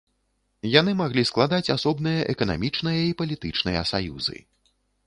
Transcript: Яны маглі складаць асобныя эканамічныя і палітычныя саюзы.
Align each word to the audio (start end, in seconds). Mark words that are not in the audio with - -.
Яны 0.79 0.91
маглі 1.01 1.23
складаць 1.31 1.73
асобныя 1.75 2.25
эканамічныя 2.35 3.01
і 3.11 3.17
палітычныя 3.21 3.89
саюзы. 3.93 4.37